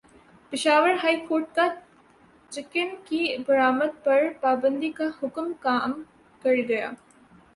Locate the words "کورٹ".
1.27-1.53